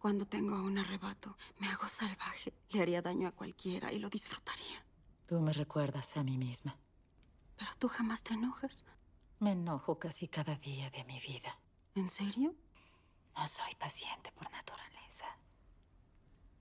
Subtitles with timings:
[0.00, 2.54] Cuando tengo un arrebato, me hago salvaje.
[2.70, 4.82] Le haría daño a cualquiera y lo disfrutaría.
[5.26, 6.74] Tú me recuerdas a mí misma.
[7.58, 8.82] Pero tú jamás te enojas.
[9.40, 11.54] Me enojo casi cada día de mi vida.
[11.94, 12.54] ¿En serio?
[13.36, 15.26] No soy paciente por naturaleza.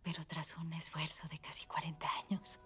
[0.03, 2.59] Pero tras un esfuerzo de casi 40 años,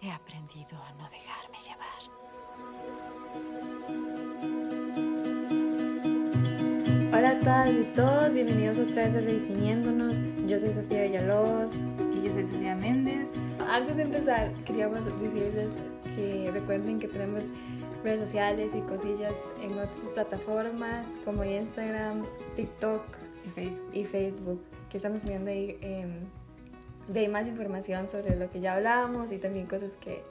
[0.00, 2.02] he aprendido a no dejarme llevar.
[7.14, 10.16] Hola a todas y todos, bienvenidos otra vez a Redefiniéndonos.
[10.48, 11.70] Yo soy Sofía Villalobos.
[12.14, 13.28] Y yo soy Sofía Méndez.
[13.68, 15.68] Antes de empezar, queríamos decirles
[16.16, 17.50] que recuerden que tenemos
[18.02, 22.24] redes sociales y cosillas en otras plataformas como Instagram,
[22.56, 23.02] TikTok
[23.44, 23.90] Y Facebook.
[23.92, 26.20] y Facebook, que estamos subiendo ahí em,
[27.08, 30.22] de más información sobre lo que ya hablamos y también cosas que,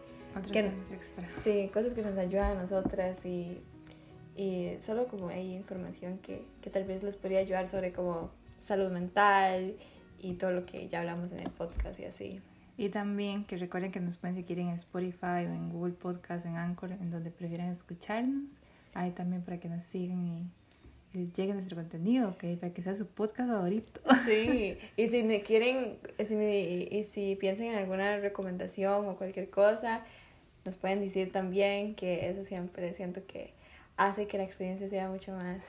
[0.52, 1.30] temas extra.
[1.44, 3.62] sí, cosas que nos ayudan a nosotras y,
[4.36, 8.30] y solo como hay información que, que tal vez les podría ayudar sobre como
[8.64, 9.76] salud mental
[10.20, 12.42] y todo lo que ya hablamos en el podcast y así.
[12.78, 16.56] Y también que recuerden que nos pueden seguir en Spotify o en Google Podcast, en
[16.56, 18.50] Anchor, en donde prefieran escucharnos.
[18.94, 20.48] Ahí también para que nos sigan y,
[21.36, 22.58] llegue nuestro contenido, ¿ok?
[22.60, 24.00] Para que sea su podcast favorito.
[24.26, 29.50] Sí, y si me quieren, si me- y si piensan en alguna recomendación o cualquier
[29.50, 30.06] cosa,
[30.64, 33.54] nos pueden decir también que eso siempre siento que
[33.98, 35.62] hace que la experiencia sea mucho más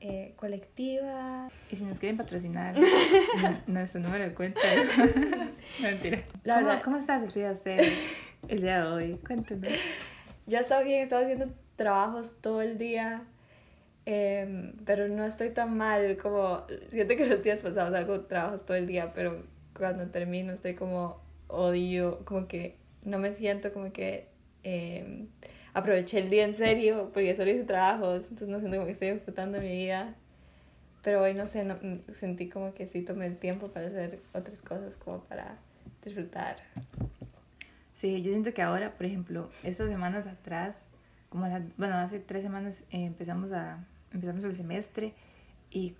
[0.00, 1.48] eh, colectiva.
[1.70, 2.76] Y si nos quieren patrocinar,
[3.66, 4.60] nuestro número de cuenta.
[5.82, 6.22] Mentira.
[6.44, 7.80] La ¿Cómo, verdad- ¿Cómo está Sofía usted
[8.48, 9.20] el día de hoy?
[9.26, 9.72] Cuéntenos.
[10.46, 13.22] Yo he estado bien, he estado haciendo trabajos todo el día,
[14.06, 18.76] em, pero no estoy tan mal como, siento que los días pasados hago trabajos todo
[18.76, 19.42] el día, pero
[19.76, 24.28] cuando termino estoy como odio, como que no me siento como que
[24.62, 25.28] em,
[25.74, 29.10] aproveché el día en serio, porque solo hice trabajos, entonces no siento como que estoy
[29.12, 30.14] disfrutando mi vida.
[31.02, 31.76] Pero hoy no sé, no-
[32.14, 35.58] sentí como que sí tomé el tiempo para hacer otras cosas como para
[36.02, 36.56] disfrutar.
[37.94, 40.76] Sí, yo siento que ahora, por ejemplo, estas semanas atrás,
[41.28, 45.12] como la- bueno, hace tres semanas eh, empezamos a empezamos el semestre
[45.70, 45.94] y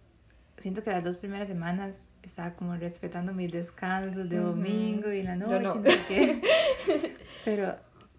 [0.58, 5.26] siento que las dos primeras semanas estaba como respetando mis descansos de domingo y en
[5.26, 5.74] la noche, no.
[5.74, 6.42] no sé qué.
[7.44, 7.74] Pero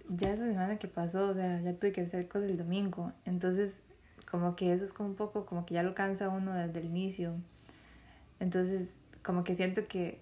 [0.09, 3.81] ya esa semana que pasó, o sea, ya tuve que hacer cosas el domingo, entonces
[4.29, 6.85] como que eso es como un poco como que ya lo cansa uno desde el
[6.85, 7.35] inicio.
[8.39, 10.19] Entonces, como que siento que,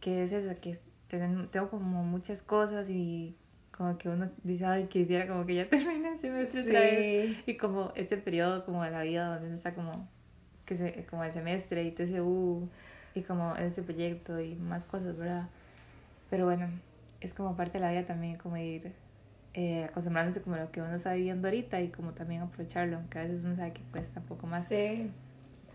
[0.00, 0.78] que es eso, que
[1.08, 3.34] ten- tengo como muchas cosas y
[3.76, 7.06] como que uno dice, ay, quisiera como que ya termine el semestre otra vez.
[7.46, 10.08] Y como este periodo como de la vida donde uno está como,
[10.66, 12.68] que se, como el semestre y TCU
[13.14, 15.48] y como ese proyecto y más cosas, ¿verdad?
[16.30, 16.68] Pero bueno,
[17.20, 18.92] es como parte de la vida también como ir
[19.54, 23.20] eh, acostumbrándose como a lo que uno está viviendo ahorita y como también aprovecharlo, aunque
[23.20, 24.66] a veces uno sabe que cuesta un poco más.
[24.66, 25.10] Sí.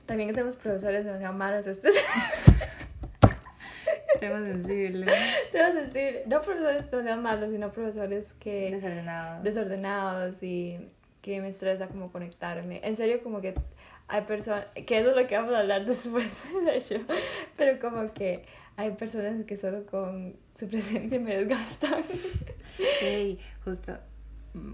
[0.05, 1.89] También que tenemos profesores demasiado malos este
[4.19, 5.05] Tema sensible,
[5.51, 9.43] Te vas a decir, no profesores demasiado malos, sino profesores que desordenado.
[9.43, 10.89] desordenados y
[11.21, 12.81] que me estresa como conectarme.
[12.83, 13.53] En serio, como que
[14.09, 16.27] hay personas, que eso es lo que vamos a hablar después,
[16.65, 16.95] de hecho,
[17.55, 18.43] pero como que
[18.75, 22.03] hay personas que solo con su presencia me desgastan.
[23.01, 23.97] Hey, justo,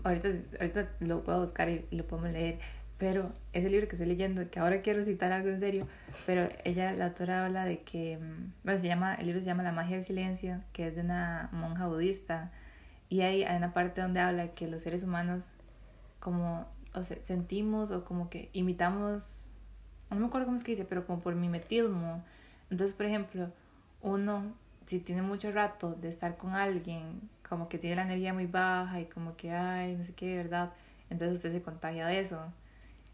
[0.04, 0.30] ahorita,
[0.60, 2.60] ahorita lo puedo buscar y lo podemos leer,
[2.98, 5.88] pero ese libro que estoy leyendo, que ahora quiero citar algo en serio,
[6.26, 9.62] pero ella, la autora habla de que, mm, bueno, se llama, el libro se llama
[9.62, 12.52] La magia del silencio, que es de una monja budista,
[13.10, 15.52] y ahí hay una parte donde habla que los seres humanos
[16.20, 19.52] como, o sea, sentimos o como que imitamos,
[20.10, 22.24] no me acuerdo cómo es que dice, pero como por mimetismo.
[22.72, 23.52] Entonces, por ejemplo,
[24.02, 24.56] uno,
[24.88, 29.00] si tiene mucho rato de estar con alguien, como que tiene la energía muy baja
[29.00, 30.72] y como que, ay, no sé qué, ¿verdad?
[31.10, 32.42] Entonces usted se contagia de eso.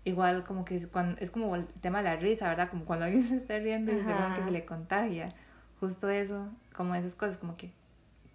[0.03, 2.69] Igual como que es, cuando, es como el tema de la risa, ¿verdad?
[2.69, 4.05] Como cuando alguien se está riendo y se
[4.35, 5.33] que se le contagia.
[5.79, 7.71] Justo eso, como esas cosas, como que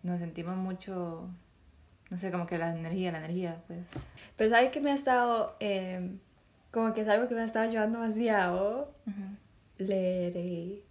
[0.03, 1.29] nos sentimos mucho,
[2.11, 3.87] no sé, como que la energía, la energía, pues.
[4.37, 6.17] Pero ¿sabes que me ha estado, eh,
[6.71, 8.95] como que es algo que me ha estado ayudando demasiado?
[9.79, 10.83] leer y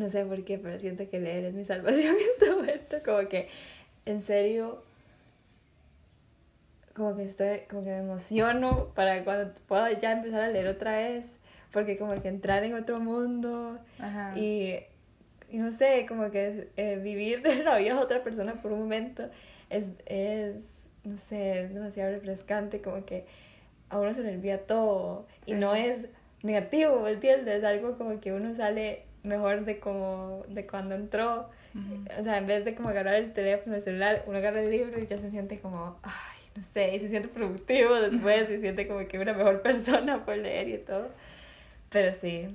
[0.00, 3.28] no sé por qué, pero siento que leer es mi salvación en este momento, como
[3.28, 3.48] que
[4.06, 4.82] en serio
[6.94, 10.96] como que estoy, como que me emociono para cuando pueda ya empezar a leer otra
[10.96, 11.24] vez,
[11.72, 14.36] porque como que entrar en otro mundo Ajá.
[14.36, 14.74] y,
[15.50, 19.30] y no sé, como que eh, vivir la vida de otra persona por un momento
[19.70, 20.56] es, es,
[21.04, 23.24] no sé, es demasiado refrescante, como que
[23.88, 25.58] a uno se le olvida todo y Sí.
[25.58, 26.08] no es
[26.42, 27.58] negativo, ¿me entiendes?
[27.58, 31.48] Es algo como que uno sale mejor de como de cuando entró.
[31.74, 32.04] Ujú.
[32.20, 34.98] O sea, en vez de como agarrar el teléfono, el celular, uno agarra el libro
[34.98, 38.88] y ya se siente como, ay, no sé, y se siente productivo después, se siente
[38.88, 41.08] como que una mejor persona por leer y todo.
[41.90, 42.48] Pero sí,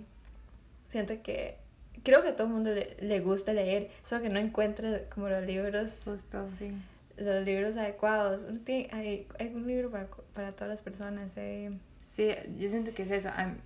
[0.91, 1.55] siento que,
[2.03, 5.29] creo que a todo el mundo le, le gusta leer, solo que no encuentra como
[5.29, 6.71] los libros, Justo, sí.
[7.17, 8.45] los libros adecuados.
[8.65, 11.31] Tiene- hay, hay un libro para, para todas las personas.
[11.37, 11.71] eh.
[12.15, 12.29] Sí,
[12.59, 13.29] yo siento que es eso.
[13.35, 13.57] am-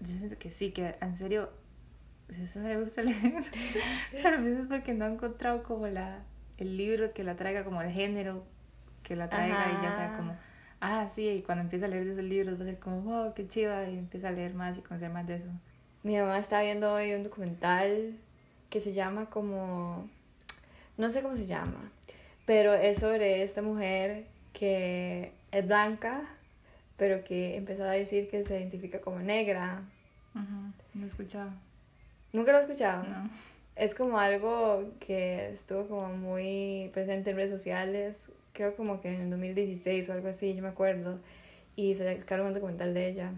[0.00, 1.50] yo siento que sí, que en serio,
[2.38, 3.44] a usted no le gusta leer,
[4.22, 6.20] tal vez es porque no ha encontrado como la,
[6.58, 8.44] el libro que la traiga, como el género
[9.02, 10.16] que la traiga y ya sea Ajá.
[10.16, 10.36] como,
[10.80, 13.34] ah, sí, y cuando empieza a leer de esos libros va a ser como, wow,
[13.34, 15.48] qué chiva, y empieza a leer más y conocer más de eso.
[16.02, 18.16] Mi mamá está viendo hoy un documental
[18.70, 20.08] que se llama como...
[20.98, 21.90] No sé cómo se llama,
[22.46, 26.22] pero es sobre esta mujer que es blanca,
[26.96, 29.82] pero que empezó a decir que se identifica como negra.
[30.34, 31.50] Ujú, No he escuchado.
[32.32, 33.04] ¿Nunca lo has escuchado?
[33.04, 33.30] No.
[33.76, 39.22] Es como algo que estuvo como muy presente en redes sociales, creo como que en
[39.22, 41.20] el 2016 o algo así, yo me acuerdo,
[41.76, 43.32] y se sacaron un documental de ella.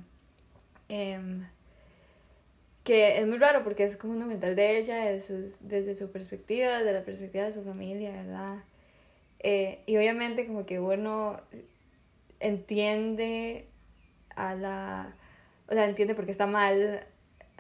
[0.89, 1.47] Em,
[2.83, 6.11] que es muy raro porque es como un documental de ella de sus- desde su
[6.13, 8.59] perspectiva, desde la perspectiva de su familia, ¿verdad?
[9.39, 11.41] Eh, y obviamente como que uno
[12.41, 13.67] entiende
[14.37, 15.15] a la...
[15.69, 17.07] O sea, entiende por qué está mal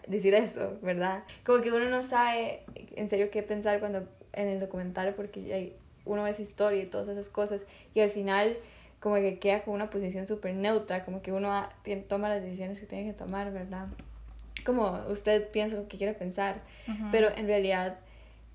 [0.06, 1.24] decir eso, ¿verdad?
[1.44, 2.62] Como que uno no sabe
[2.96, 7.08] en serio qué pensar cuando en el documental porque uno ve esa historia y todas
[7.08, 7.62] esas cosas
[7.94, 8.56] y al final
[9.00, 11.68] como que queda con una posición súper neutra, como que uno
[12.08, 13.88] toma las decisiones que tiene que tomar, ¿verdad?
[14.64, 17.08] Como usted piensa lo que quiere pensar, Ujú.
[17.12, 17.98] pero en realidad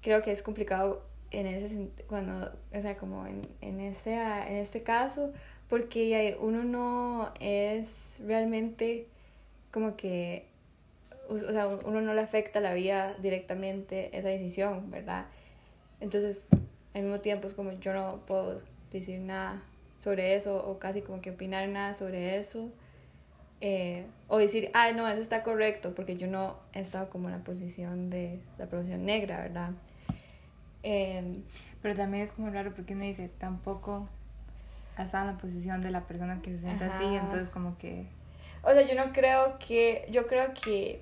[0.01, 4.81] creo que es complicado en ese cuando o sea como en, en ese en este
[4.81, 5.31] caso
[5.69, 9.05] porque uno no es realmente
[9.71, 10.48] como que
[11.29, 15.25] o sea uno no le afecta la vida directamente esa decisión verdad
[16.01, 16.45] entonces
[16.93, 18.61] al mismo tiempo es como yo no puedo
[18.91, 19.61] decir nada
[19.99, 22.69] sobre eso o casi como que opinar nada sobre eso
[23.61, 27.35] eh, o decir, ah, no, eso está correcto, porque yo no he estado como en
[27.35, 29.71] la posición de la población negra, ¿verdad?
[30.81, 31.43] Em,
[31.81, 34.07] Pero también es como raro porque uno dice, tampoco
[34.95, 37.17] ha estado en la posición de la persona que se siente así, Ajá.
[37.17, 38.05] entonces como que...
[38.63, 41.01] o sea, yo no creo que, yo creo que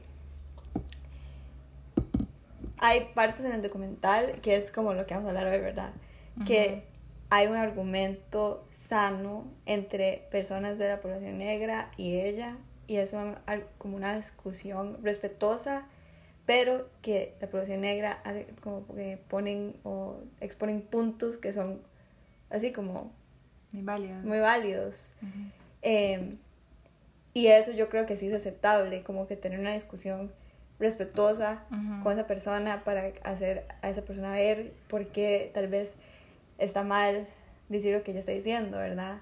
[2.80, 5.92] hay partes en el documental que es como lo que vamos a hablar hoy, ¿verdad?
[6.46, 6.84] Que
[7.30, 12.58] hay un argumento sano entre personas de la población negra y ella,
[12.88, 13.14] y es
[13.80, 15.86] como una discusión respetuosa,
[16.46, 21.82] pero que la población negra hace como que ponen o exponen puntos que son
[22.50, 23.12] así como
[23.72, 24.16] Muy válido.
[24.24, 25.10] muy válidos.
[25.82, 26.36] Eh,
[27.34, 30.32] y eso yo creo que sí es aceptable, como que tener una discusión
[30.80, 31.64] respetuosa
[32.04, 35.94] con esa persona para hacer a esa persona ver por qué tal vez
[36.58, 37.28] está mal
[37.70, 39.20] decir lo que ella está diciendo, ¿verdad?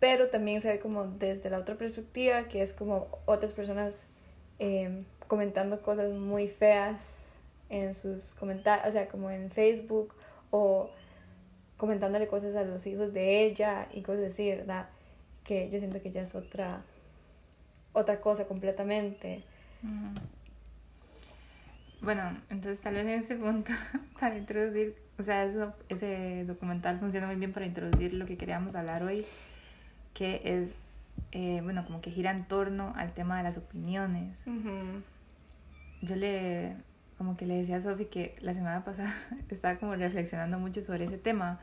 [0.00, 3.94] Pero también se ve como desde la otra perspectiva, que es como otras personas
[4.58, 7.28] eh, comentando cosas muy feas
[7.68, 10.14] en sus comentarios, o sea, como en Facebook
[10.50, 10.90] o
[11.76, 14.88] comentándole cosas a los hijos de ella y cosas así, ¿verdad?
[15.44, 16.82] Que yo siento que ya es otra
[17.92, 19.42] otra cosa completamente.
[22.02, 23.72] Bueno, entonces tal vez en ese punto,
[24.20, 28.74] para introducir, o sea, eso- ese documental funciona muy bien para introducir lo que queríamos
[28.74, 29.24] hablar hoy,
[30.14, 30.74] que es,
[31.32, 34.46] eh, bueno, como que gira en torno al tema de las opiniones.
[36.02, 36.76] Yo le,
[37.18, 39.12] como que le decía a Sofi que la semana pasada
[39.50, 41.58] estaba como reflexionando mucho sobre ese tema,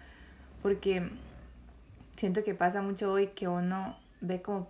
[0.61, 1.09] porque
[2.17, 4.67] siento que pasa mucho hoy que uno ve como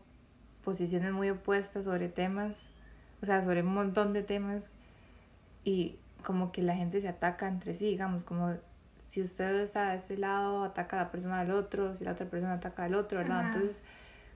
[0.63, 2.53] posiciones muy opuestas sobre temas,
[3.21, 4.63] o sea, sobre un montón de temas,
[5.63, 8.55] y como que la gente se ataca entre sí, digamos, como
[9.09, 12.25] si usted está de este lado, ataca a la persona del otro, si la otra
[12.25, 13.41] persona ataca al otro, ¿verdad?
[13.41, 13.47] Ajá.
[13.53, 13.81] Entonces,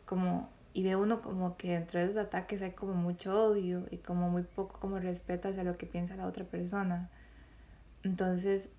[0.05, 3.97] como, y ve uno como que dentro de esos ataques hay como mucho odio y
[3.97, 7.09] como muy poco como respeto hacia lo que piensa la otra persona.
[8.03, 8.69] Entonces,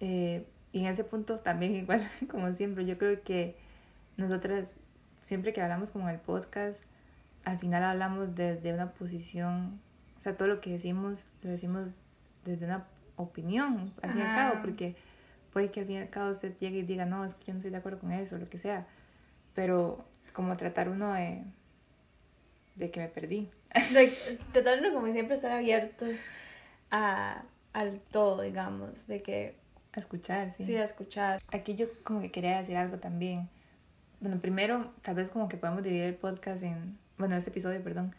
[0.00, 3.56] eh, y en ese punto también igual, como siempre, yo creo que
[4.16, 4.74] nosotras,
[5.22, 6.82] siempre que hablamos como en el podcast,
[7.44, 9.80] al final hablamos desde una posición,
[10.28, 11.90] sea, todo lo que decimos, lo decimos
[12.44, 14.96] desde una opinión, al fin y al cabo, porque
[15.52, 17.52] puede que al fin y al cabo usted llegue y diga, no, es que yo
[17.52, 18.86] no estoy de acuerdo con eso, lo que sea,
[19.54, 21.42] pero como tratar uno de,
[22.76, 23.50] de que me perdí.
[23.92, 26.10] de, tratarlo como siempre estar abiertos
[26.90, 27.42] a,
[27.72, 29.56] al todo, digamos, de que
[29.92, 30.64] A escuchar, sí.
[30.64, 31.42] sí, a escuchar.
[31.52, 33.48] Aquí yo como que quería decir algo también.
[34.20, 38.14] Bueno, primero, tal vez como que podemos dividir el podcast en, bueno, este episodio, perdón,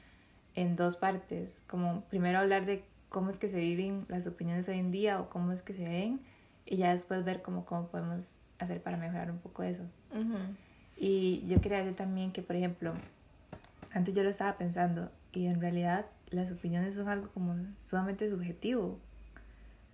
[0.60, 1.58] en dos partes.
[1.68, 5.30] Como primero hablar de cómo es que se viven las opiniones hoy en día o
[5.30, 6.20] cómo es que se ven
[6.66, 9.84] y ya después ver cómo, cómo podemos hacer para mejorar un poco eso.
[10.98, 12.94] Y yo quería decir también que, por ejemplo,
[13.94, 19.00] antes yo lo estaba pensando y en realidad las opiniones son algo como sumamente subjetivo.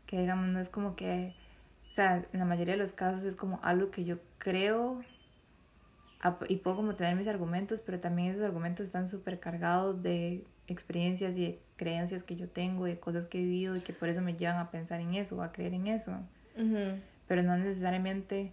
[0.07, 1.35] que digamos no es como que,
[1.89, 5.03] o sea, en la mayoría de los casos es como algo que yo creo
[6.47, 11.35] y puedo como tener mis argumentos, pero también esos argumentos están súper cargados de experiencias
[11.35, 14.21] y de creencias que yo tengo, de cosas que he vivido y que por eso
[14.21, 16.13] me llevan a pensar en eso, o a creer en eso.
[17.27, 18.51] Pero no necesariamente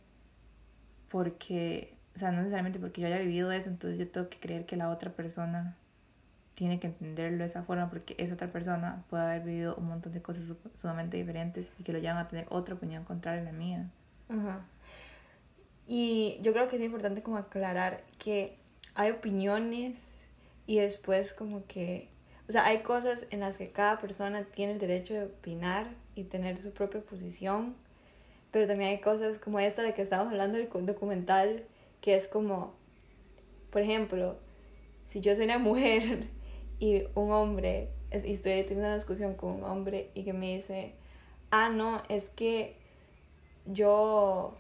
[1.09, 4.67] porque, o sea, no necesariamente porque yo haya vivido eso, entonces yo tengo que creer
[4.67, 5.77] que la otra persona
[6.55, 10.13] tiene que entenderlo de esa forma porque esa otra persona puede haber vivido un montón
[10.13, 13.53] de cosas sumamente diferentes y que lo llevan a tener otra opinión contraria a la
[13.53, 13.91] mía.
[14.29, 14.61] Ajá.
[15.87, 18.57] Y yo creo que es importante como aclarar que
[18.95, 19.99] hay opiniones
[20.73, 22.09] y después como que,
[22.49, 26.25] o sea, hay cosas en las que cada persona tiene el derecho de opinar y
[26.25, 27.77] tener su propia posición,
[28.51, 31.65] pero también hay cosas como esta de que estamos hablando del documental,
[32.01, 32.73] que es como,
[33.69, 34.39] por ejemplo,
[35.09, 36.29] si yo soy una mujer
[36.79, 40.95] y un hombre, y estoy teniendo una discusión con un hombre y que me dice,
[41.51, 42.77] ah, no, es que
[43.67, 44.57] yo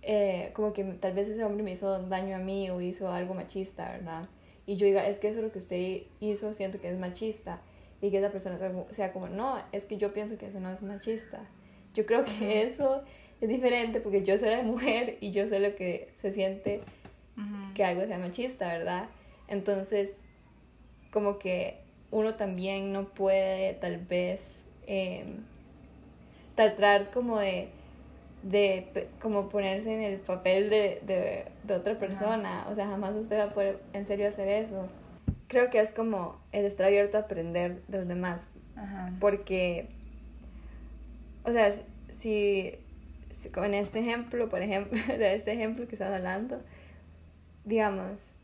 [0.00, 3.34] eh, como que tal vez ese hombre me hizo daño a mí o hizo algo
[3.34, 4.30] machista, ¿verdad?
[4.66, 7.60] Y yo diga, es que eso es lo que usted hizo, siento que es machista.
[8.02, 8.58] Y que esa persona
[8.90, 11.40] sea como, no, es que yo pienso que eso no es machista.
[11.94, 13.02] Yo creo que eso
[13.40, 16.82] es diferente porque yo soy la mujer y yo sé lo que se siente
[17.74, 19.08] que algo sea machista, ¿verdad?
[19.48, 20.16] Entonces,
[21.10, 21.78] como que
[22.10, 25.24] uno también no puede tal vez eh,
[26.54, 27.68] tratar como de
[28.50, 32.66] de como ponerse en el papel de, de, de otra persona.
[32.68, 34.88] O sea, jamás usted va a poder en serio hacer eso.
[35.48, 38.46] Creo que es como el estar abierto a aprender de los demás.
[39.20, 39.88] Porque,
[41.44, 41.72] o sea,
[42.18, 42.74] si,
[43.54, 46.60] con este ejemplo, por ejemplo, de este ejemplo que estás hablando,
[47.64, 48.34] digamos,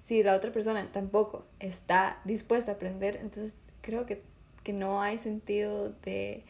[0.00, 4.20] si la otra persona tampoco está dispuesta a aprender, entonces creo que,
[4.64, 6.44] que no hay sentido de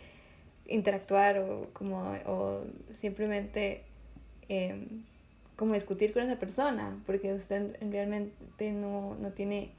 [0.69, 2.63] interactuar o como o
[3.01, 3.83] simplemente
[4.49, 5.03] em,
[5.57, 9.71] como discutir con esa persona porque usted realmente no, no tiene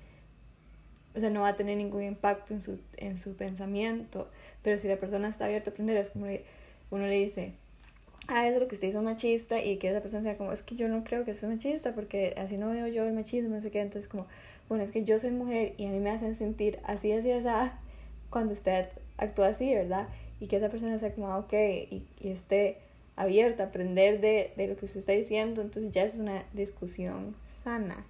[1.16, 4.28] o sea no va a tener ningún impacto en su, en su pensamiento
[4.64, 6.26] pero si la persona está abierta a aprender es como
[6.92, 7.54] uno le dice
[8.28, 10.64] ah eso es lo que usted hizo machista y que esa persona sea como es
[10.64, 13.62] que yo no creo que sea machista porque así no veo yo el machismo no
[13.62, 14.26] sé qué entonces como
[14.68, 17.72] bueno es que yo soy mujer y a mí me hacen sentir así así así
[18.30, 20.08] cuando usted actúa así verdad
[20.40, 22.78] y que esa persona sea como, ah, ok, y, y esté
[23.16, 27.36] abierta a aprender de, de, lo que usted está diciendo, entonces ya es una discusión
[27.64, 28.06] sana.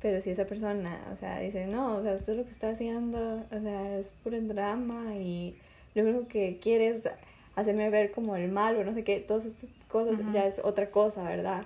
[0.00, 3.42] Pero si esa persona, o sea, dice, no, o sea, usted lo que está haciendo,
[3.50, 5.56] o sea, es puro drama y
[5.94, 7.08] lo único que quiere es
[7.56, 10.90] hacerme ver como el mal o no sé qué, todas esas cosas ya es otra
[10.90, 11.64] cosa, ¿verdad?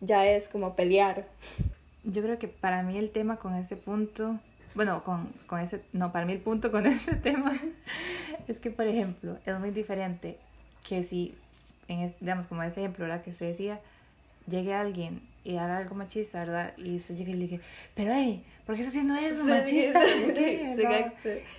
[0.00, 1.26] Ya es como pelear.
[2.04, 4.38] Yo creo que para mí el tema con ese punto
[4.78, 7.52] bueno, con, con ese, no, para mí el punto con ese tema
[8.48, 10.38] es que, por ejemplo, es muy diferente
[10.86, 11.34] que si,
[11.88, 13.80] en digamos, como ese ejemplo, la que se decía,
[14.48, 16.72] llegue alguien y haga algo machista, ¿verdad?
[16.76, 17.62] Y usted llegue y le diga,
[17.94, 20.00] pero hey, ¿por qué está haciendo eso, machista?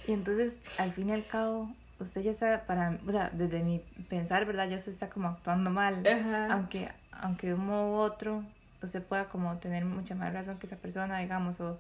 [0.08, 1.70] y entonces, al fin y al cabo,
[2.00, 4.70] usted ya está, para, o sea, desde mi pensar, ¿verdad?
[4.70, 6.04] Ya se está como actuando mal,
[6.50, 8.44] aunque, aunque de un modo u otro,
[8.82, 11.78] usted pueda como tener mucha más razón que esa persona, digamos, o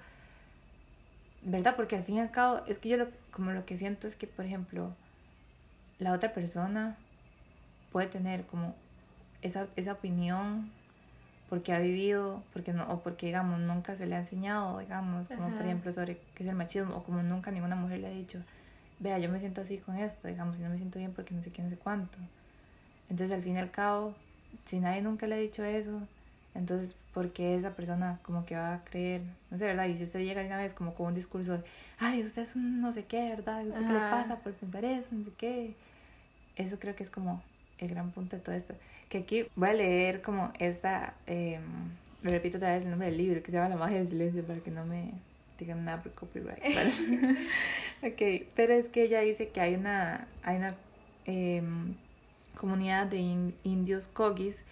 [1.43, 1.75] ¿verdad?
[1.75, 4.15] Porque al fin y al cabo, es que yo lo, como lo que siento es
[4.15, 4.93] que, por ejemplo,
[5.99, 6.97] la otra persona
[7.91, 8.75] puede tener como
[9.41, 10.71] esa, esa opinión
[11.49, 15.49] porque ha vivido, porque no, o porque, digamos, nunca se le ha enseñado, digamos, como
[15.49, 18.39] por ejemplo sobre qué es el machismo, o como nunca ninguna mujer le ha dicho,
[18.99, 21.41] vea, yo me siento así con esto, digamos, y no me siento bien porque no
[21.41, 22.19] sé qué, no sé cuánto.
[23.09, 24.13] Entonces, al fin y al cabo,
[24.67, 26.01] si nadie nunca le ha dicho eso,
[26.55, 29.21] entonces, ¿por qué esa persona como que va a creer?
[29.51, 29.87] No sé, ¿verdad?
[29.87, 31.63] Y si usted llega una vez como con un discurso de,
[31.99, 33.65] ay, usted es un no sé qué, ¿verdad?
[33.65, 35.07] ¿Usted qué le pasa por pensar eso?
[35.11, 35.75] No sé qué.
[36.55, 37.41] Eso creo que es como
[37.77, 38.73] el gran punto de todo esto.
[39.09, 41.59] Que aquí voy a leer como esta, eh,
[42.21, 44.43] lo repito otra vez el nombre del libro, que se llama La magia del silencio,
[44.43, 45.11] para que no me
[45.57, 46.61] digan nada por copyright.
[48.03, 50.75] ok, pero es que ella dice que hay una, hay una
[51.25, 51.61] eh,
[52.55, 54.63] comunidad de indios cogis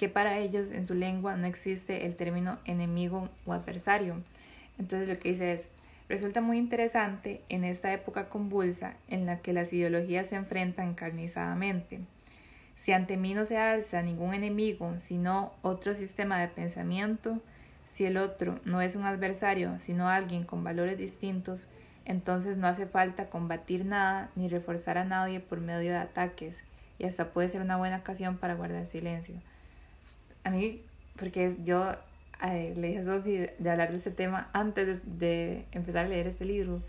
[0.00, 4.14] que para ellos en su lengua no existe el término enemigo o adversario.
[4.78, 5.68] Entonces lo que dice es,
[6.08, 12.00] resulta muy interesante en esta época convulsa en la que las ideologías se enfrentan encarnizadamente.
[12.78, 17.38] Si ante mí no se alza ningún enemigo, sino otro sistema de pensamiento,
[17.84, 21.68] si el otro no es un adversario, sino alguien con valores distintos,
[22.06, 26.64] entonces no hace falta combatir nada ni reforzar a nadie por medio de ataques,
[26.98, 29.34] y hasta puede ser una buena ocasión para guardar silencio
[30.44, 30.82] a mí,
[31.16, 31.94] porque yo
[32.48, 33.18] le dije a
[33.58, 36.82] de hablar de este tema antes de, empezar a leer este libro.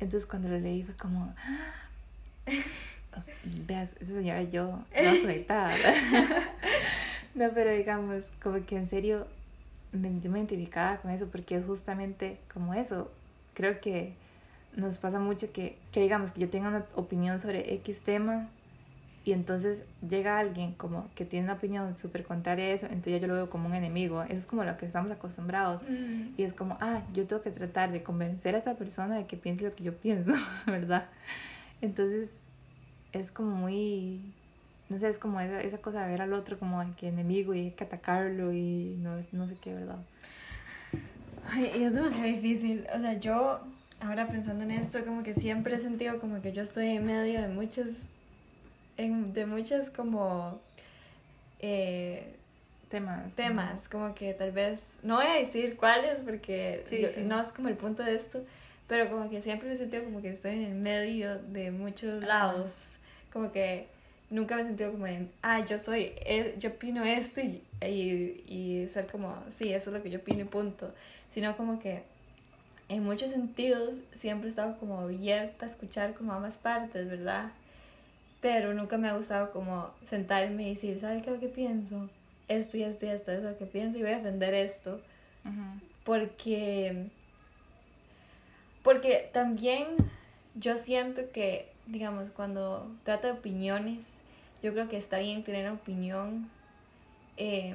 [0.00, 1.34] Entonces cuando lo leí fue como,
[3.66, 4.80] veas, esa señora yo,
[5.22, 6.42] conectadas, ¿verdad?
[7.34, 9.26] no, pero digamos, como que en serio
[9.92, 13.10] me sentí identificada con eso porque es justamente como eso.
[13.54, 14.12] Creo que
[14.74, 18.48] nos pasa mucho que, que digamos que yo tenga una opinión sobre X tema
[19.26, 23.26] y entonces llega alguien como que tiene una opinión súper contraria a eso, entonces yo
[23.26, 24.22] lo veo como un enemigo.
[24.22, 25.82] Eso es como lo que estamos acostumbrados.
[25.82, 26.34] Mm.
[26.38, 29.36] Y es como, ah, yo tengo que tratar de convencer a esa persona de que
[29.36, 30.32] piense lo que yo pienso,
[30.66, 31.06] ¿verdad?
[31.80, 32.30] Entonces
[33.12, 34.20] es como muy,
[34.88, 37.60] no sé, es como esa, esa cosa de ver al otro como que enemigo y
[37.62, 39.98] hay que atacarlo y no, no sé qué, ¿verdad?
[41.50, 42.86] Ay, y es demasiado difícil.
[42.94, 43.60] O sea, yo
[43.98, 47.42] ahora pensando en esto, como que siempre he sentido como que yo estoy en medio
[47.42, 47.88] de muchas,
[48.96, 50.60] en, de muchas como
[51.60, 52.32] eh,
[52.90, 53.34] Temas.
[53.34, 57.22] temas, como que tal vez, no voy a decir cuáles porque Sí, yo- sí.
[57.22, 58.44] no es como el punto de esto,
[58.86, 62.22] pero como que siempre me he sentido como que estoy en el medio de muchos
[62.22, 62.26] Ajá.
[62.26, 62.70] lados,
[63.32, 63.88] como que
[64.30, 68.44] nunca me he sentido como en, ah, yo soy, eh, yo opino esto y, y,
[68.46, 70.94] y ser como, sí, eso es lo que yo opino y punto,
[71.34, 72.02] sino como que
[72.88, 77.50] en muchos sentidos siempre he estado como abierta a escuchar como ambas partes, ¿verdad?
[78.46, 82.08] Pero nunca me ha gustado como sentarme y decir, ¿sabes qué es lo que pienso?
[82.46, 85.00] Esto y esto y esto es lo que pienso y voy a defender esto.
[85.44, 85.80] Ujú.
[86.04, 87.08] Porque,
[88.84, 89.88] porque también
[90.54, 94.06] yo siento que, digamos, cuando trata de opiniones,
[94.62, 96.48] yo creo que está bien tener opinión,
[97.36, 97.74] eh,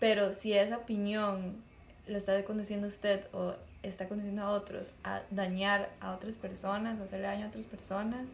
[0.00, 1.62] pero si esa opinión
[2.06, 7.04] lo está conduciendo usted o está conduciendo a otros a dañar a otras personas o
[7.04, 8.26] hacerle daño a otras personas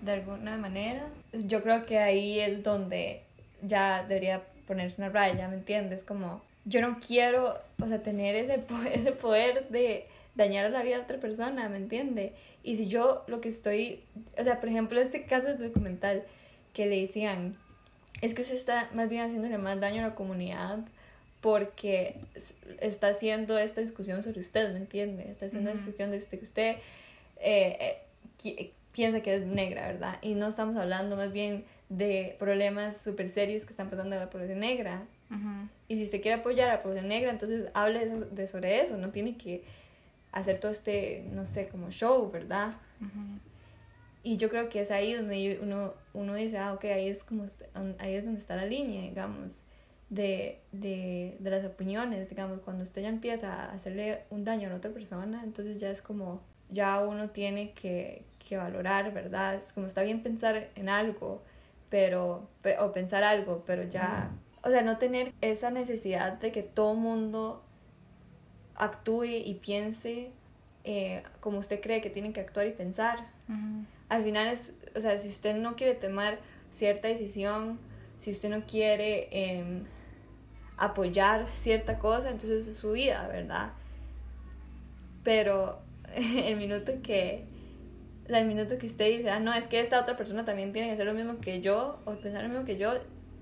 [0.00, 3.22] de alguna manera, yo creo que ahí es donde
[3.62, 6.02] ya debería ponerse una raya, ¿me entiendes?
[6.04, 10.96] Como yo no quiero, o sea, tener ese, po- ese poder de dañar la vida
[10.96, 12.32] de otra persona, ¿me entiende?
[12.62, 14.00] Y si yo lo que estoy,
[14.38, 16.22] o sea, por ejemplo, este caso del documental
[16.72, 17.56] que le decían,
[18.22, 20.78] es que usted está más bien haciéndole más daño a la comunidad
[21.40, 22.16] porque
[22.80, 25.30] está haciendo esta discusión sobre usted, ¿me entiende?
[25.30, 25.84] Está haciendo la Ujú.
[25.84, 26.76] discusión de usted que usted
[27.40, 27.96] eh,
[28.44, 30.18] eh, piensa que es negra, ¿verdad?
[30.22, 34.30] Y no estamos hablando más bien de problemas súper serios que están pasando a la
[34.30, 35.02] población negra.
[35.88, 38.96] Y si usted quiere apoyar a la población negra, entonces hable de, de sobre eso,
[38.96, 39.62] no tiene que
[40.32, 42.74] hacer todo este, no sé, como show, ¿verdad?
[44.22, 47.46] Y yo creo que es ahí donde uno, uno dice, ah, ok, ahí es, como,
[47.98, 49.62] ahí es donde está la línea, digamos,
[50.10, 54.74] de, de, de las opiniones, digamos, cuando usted ya empieza a hacerle un daño a
[54.74, 59.56] otra persona, entonces ya es como, ya uno tiene que, que valorar, ¿verdad?
[59.56, 61.42] Es como está bien pensar en algo,
[61.90, 64.32] pero, pe- o pensar algo, pero ya,
[64.64, 67.64] o sea, no tener esa necesidad de que todo mundo
[68.76, 70.30] actúe y piense
[70.84, 73.26] eh, como usted cree que tiene que actuar y pensar
[74.08, 76.38] al final es, o sea, si usted no quiere tomar
[76.72, 77.78] cierta decisión,
[78.20, 79.84] si usted no quiere em,
[80.78, 83.72] apoyar cierta cosa, entonces es su vida, ¿verdad?
[85.22, 85.80] Pero
[86.14, 87.44] el minuto que,
[88.38, 90.94] el minuto que usted dice, ah, no, es que esta otra persona también tiene que
[90.94, 92.94] hacer lo mismo que yo, o pensar lo mismo que yo,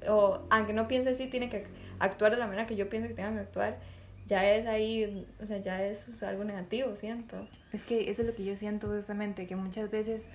[0.09, 1.67] o aunque no piense así, tiene que
[1.99, 3.79] actuar de la manera que yo pienso que tenga que actuar,
[4.27, 7.49] ya es ahí, o sea, ya eso es algo negativo, siento.
[7.73, 10.29] Es que eso es lo que yo siento justamente, que muchas veces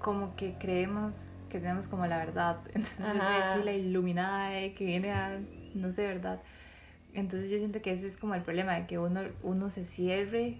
[0.00, 1.14] como que creemos
[1.48, 2.58] que tenemos como la verdad.
[2.74, 3.54] Entonces Ajá.
[3.54, 5.38] aquí la iluminada eh, que viene a,
[5.74, 6.40] no sé, verdad.
[7.12, 10.58] Entonces yo siento que ese es como el problema, de que uno, uno se cierre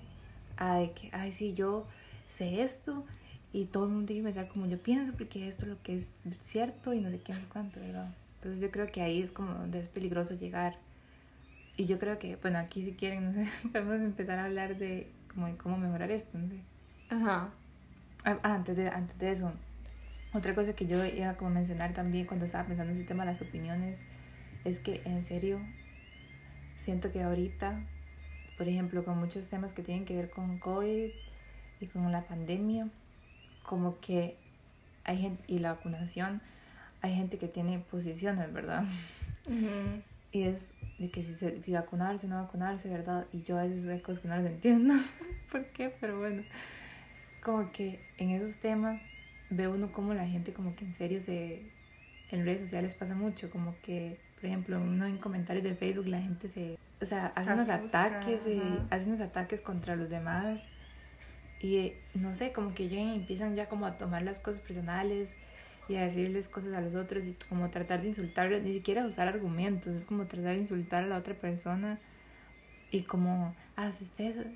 [0.56, 1.86] a de que, ay, sí, yo
[2.28, 3.04] sé esto
[3.52, 5.96] y todo el mundo tiene que pensar como yo pienso porque esto es lo que
[5.96, 6.08] es
[6.40, 8.14] cierto y no sé qué, no sé cuánto, ¿verdad?
[8.36, 10.76] Entonces yo creo que ahí es como donde es peligroso llegar.
[11.76, 15.08] Y yo creo que, bueno, aquí si quieren, no sé, podemos empezar a hablar de
[15.34, 16.60] como de cómo mejorar esto, no sé.
[17.10, 17.50] Ajá.
[18.24, 19.52] Ah, ah, antes de, antes de eso,
[20.32, 23.24] otra cosa que yo iba como a mencionar también cuando estaba pensando en ese tema
[23.24, 23.98] de las opiniones
[24.64, 25.60] es que en serio
[26.76, 27.82] siento que ahorita,
[28.56, 31.10] por ejemplo, con muchos temas que tienen que ver con COVID
[31.80, 32.88] y con la pandemia,
[33.62, 34.36] como que
[35.04, 36.40] hay gente, y la vacunación,
[37.02, 38.84] hay gente que tiene posiciones, ¿verdad?
[40.32, 40.68] Y es
[40.98, 43.26] de que si, se, si vacunarse o no vacunarse, ¿verdad?
[43.32, 44.94] Y yo a veces hay cosas que no las entiendo.
[45.50, 45.94] ¿Por qué?
[46.00, 46.42] Pero bueno.
[47.42, 49.00] Como que en esos temas
[49.48, 51.62] ve uno como la gente como que en serio se...
[52.30, 56.20] En redes sociales pasa mucho, como que, por ejemplo, uno en comentarios de Facebook la
[56.20, 56.78] gente se...
[57.00, 58.42] O sea, hace Se unos ataques,
[58.90, 60.68] hace unos ataques contra los demás.
[61.60, 64.60] Y eh, no sé, como que llegan y empiezan ya como a tomar las cosas
[64.62, 65.36] personales
[65.88, 69.28] y a decirles cosas a los otros y como tratar de insultarlos, ni siquiera usar
[69.28, 72.00] argumentos, es como tratar de insultar a la otra persona
[72.90, 74.46] Y como, ah, si usted,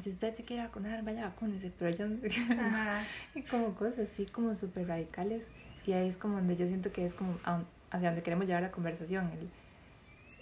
[0.00, 2.18] si usted se quiere vacunar, vaya vacúnese, pero yo no
[2.58, 3.10] Ajá.
[3.34, 5.44] Y como cosas así como súper radicales.
[5.86, 7.38] Y ahí es como donde yo siento que es como
[7.90, 9.52] hacia donde queremos llevar la conversación, el,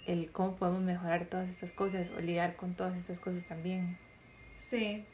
[0.05, 3.97] el cómo podemos mejorar todas estas cosas o lidiar con todas estas cosas también.
[4.57, 5.05] Sí.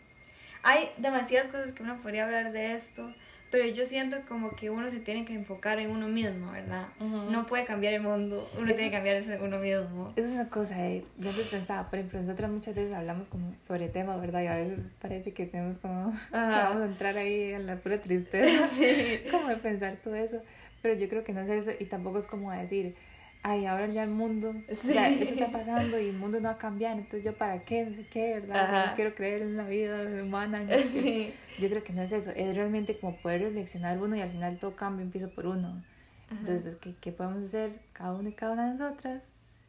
[0.64, 3.12] Hay demasiadas cosas que uno podría hablar de esto,
[3.52, 6.88] pero yo siento como que uno se tiene que enfocar en uno mismo, ¿verdad?
[7.00, 7.32] Ujú.
[7.32, 10.14] No puede cambiar el mundo, uno Eso- tiene que cambiarse uno mismo.
[10.16, 11.04] Es una cosa, eh.
[11.18, 14.44] yo antes pensaba, por ejemplo, nosotras muchas veces hablamos como sobre temas, ¿verdad?
[14.44, 18.00] Y a veces parece que tenemos como, que vamos a entrar ahí en la pura
[18.02, 19.22] tristeza, Sí.
[19.32, 20.42] como de pensar todo eso.
[20.82, 22.96] Pero yo creo que no es eso y tampoco es como decir,
[23.44, 24.98] ay, ahora ya el mundo, Sí.
[24.98, 27.96] eso está pasando y el mundo no va a cambiar, entonces yo para qué, no
[27.96, 28.64] sé qué, ¿verdad?
[28.66, 28.86] Ajá.
[28.90, 30.64] No quiero creer en la vida humana.
[30.64, 30.78] no.
[30.78, 31.34] Sí.
[31.60, 34.58] Yo creo que no es eso, es realmente como poder reflexionar uno y al final
[34.60, 35.84] todo cambio empieza por uno.
[36.32, 39.24] Entonces, ¿qué, ¿qué podemos hacer cada uno y cada una de nosotras?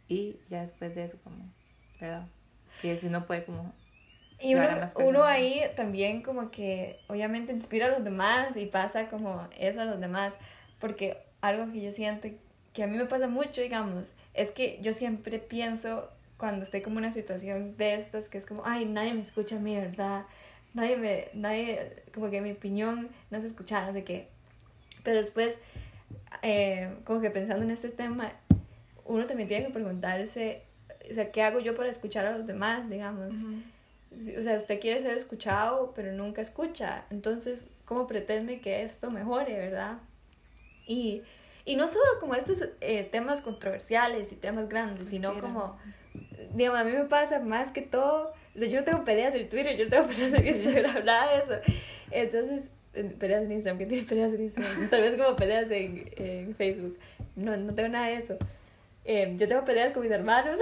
[0.08, 1.36] Y ya después de eso, como,
[2.00, 2.26] ¿verdad?
[2.82, 3.72] Que si no puede como...
[4.38, 4.68] Y uno,
[5.04, 9.84] uno ahí también como que obviamente inspira a los demás y pasa como eso a
[9.84, 10.34] los demás,
[10.78, 12.28] porque algo que yo siento
[12.72, 16.98] que a mí me pasa mucho, digamos, es que yo siempre pienso cuando estoy como
[16.98, 20.24] en una situación de estas, que es como, ay, nadie me escucha a mí, ¿verdad?
[20.72, 24.28] Nadie me, nadie, como que mi opinión no se escucha, no sé qué.
[25.02, 25.58] Pero después,
[26.42, 28.32] eh, como que pensando en este tema,
[29.04, 30.62] uno también tiene que preguntarse,
[31.10, 33.34] o sea, ¿qué hago yo para escuchar a los demás, digamos?
[34.16, 37.04] Sí, O sea, usted quiere ser escuchado, pero nunca escucha.
[37.10, 39.98] Entonces, ¿cómo pretende que esto mejore, verdad?
[40.86, 41.22] Y,
[41.64, 45.78] y no solo como estos eh, temas controversiales y temas grandes, sino como,
[46.54, 49.48] digamos, a mí me pasa más que todo, o sea, yo no tengo peleas en
[49.48, 51.72] Twitter, yo no tengo peleas en Instagram, nada de eso.
[52.10, 52.62] Entonces,
[52.94, 54.88] eh, peleas en Instagram, ¿qué tiene peleas en Instagram?
[54.90, 56.98] Tal vez como peleas en, en Facebook.
[57.36, 58.36] No, no tengo nada de eso.
[59.04, 60.58] Eh, yo tengo peleas con mis hermanos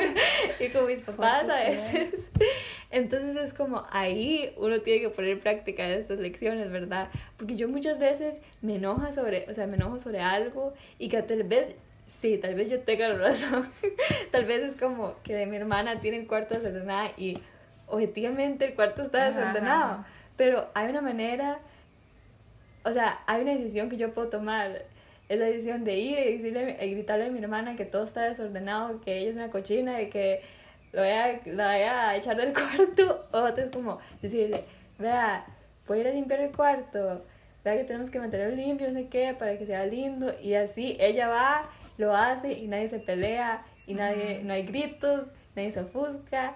[0.60, 2.14] y con mis papás a veces.
[2.94, 7.08] Entonces es como ahí uno tiene que poner en práctica estas lecciones, ¿verdad?
[7.36, 11.20] Porque yo muchas veces me enoja sobre, o sea, me enojo sobre algo y que
[11.22, 11.74] tal vez,
[12.06, 13.68] sí, tal vez yo tenga la razón.
[14.30, 17.40] tal vez es como que de mi hermana tiene el cuarto desordenado y
[17.88, 19.94] objetivamente el cuarto está desordenado.
[19.94, 20.06] ajá.
[20.36, 21.58] Pero hay una manera,
[22.84, 24.84] o sea, hay una decisión que yo puedo tomar.
[25.28, 28.22] Es la decisión de ir y, decirle, y gritarle a mi hermana que todo está
[28.22, 30.42] desordenado, que ella es una cochina y que
[30.94, 33.26] lo voy a, la voy a echar del cuarto.
[33.32, 34.64] O otra es como decirle,
[34.98, 35.44] vea,
[35.86, 37.24] voy a ir a limpiar el cuarto,
[37.64, 40.32] vea que tenemos que mantenerlo limpio, no sé qué, para que sea lindo.
[40.40, 45.26] Y así ella va, lo hace y nadie se pelea y nadie, no hay gritos,
[45.56, 46.54] nadie se ofusca.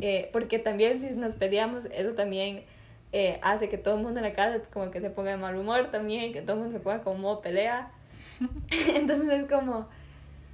[0.00, 2.64] Eh, porque también si nos peleamos, eso también
[3.12, 5.56] eh, hace que todo el mundo en la casa como que se ponga de mal
[5.56, 7.90] humor también, que todo el mundo se ponga como modo pelea.
[8.70, 9.88] Entonces es como,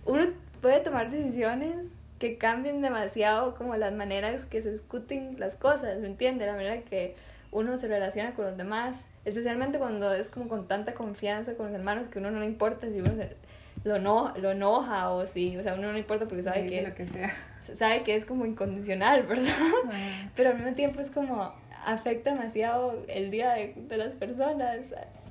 [0.05, 0.27] uno
[0.61, 6.07] puede tomar decisiones que cambien demasiado como las maneras que se discuten las cosas, ¿me
[6.07, 6.47] entiendes?
[6.47, 7.17] La manera que
[7.51, 11.75] uno se relaciona con los demás, especialmente cuando es como con tanta confianza con los
[11.75, 13.37] hermanos que uno no le importa si uno se,
[13.87, 16.77] lo, no, lo enoja o si, o sea, uno no le importa porque sabe Dice
[16.77, 17.31] que, lo que sea.
[17.77, 19.53] sabe que es como incondicional, ¿verdad?
[19.87, 20.31] Ajá.
[20.35, 21.53] pero al mismo tiempo es como
[21.85, 24.79] afecta demasiado el día de, de las personas.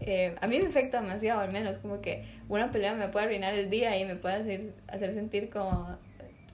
[0.01, 3.55] Eh, a mí me afecta demasiado, al menos, como que una pelea me puede arruinar
[3.55, 5.97] el día y me puede hacer, hacer sentir como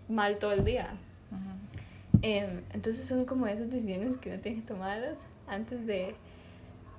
[0.10, 0.89] mal todo el día.
[2.22, 5.15] Eh, entonces son como esas decisiones que uno tiene que tomar
[5.48, 6.15] antes de,